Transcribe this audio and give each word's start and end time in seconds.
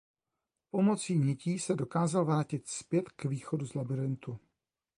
Pomocí 0.71 1.19
nití 1.19 1.59
se 1.59 1.75
dokázal 1.75 2.25
vrátit 2.25 2.67
zpět 2.67 3.09
k 3.09 3.25
východu 3.25 3.65
z 3.65 3.73
labyrintu. 3.73 4.39